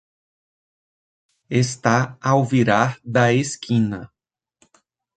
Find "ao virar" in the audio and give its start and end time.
2.19-2.99